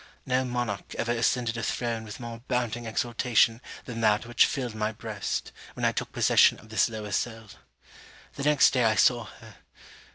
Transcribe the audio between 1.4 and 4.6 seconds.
a throne with more bounding exultation than that which